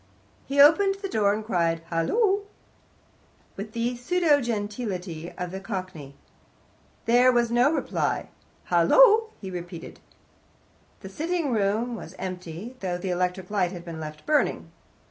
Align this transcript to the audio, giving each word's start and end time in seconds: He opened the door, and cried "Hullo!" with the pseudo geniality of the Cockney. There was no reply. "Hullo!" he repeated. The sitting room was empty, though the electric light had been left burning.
He 0.47 0.59
opened 0.59 0.95
the 0.95 1.07
door, 1.07 1.31
and 1.31 1.45
cried 1.45 1.83
"Hullo!" 1.91 2.41
with 3.55 3.73
the 3.73 3.95
pseudo 3.95 4.41
geniality 4.41 5.31
of 5.37 5.51
the 5.51 5.59
Cockney. 5.59 6.15
There 7.05 7.31
was 7.31 7.51
no 7.51 7.71
reply. 7.71 8.29
"Hullo!" 8.71 9.29
he 9.39 9.51
repeated. 9.51 9.99
The 11.01 11.09
sitting 11.09 11.51
room 11.51 11.95
was 11.95 12.15
empty, 12.17 12.75
though 12.79 12.97
the 12.97 13.11
electric 13.11 13.51
light 13.51 13.73
had 13.73 13.85
been 13.85 13.99
left 13.99 14.25
burning. 14.25 14.71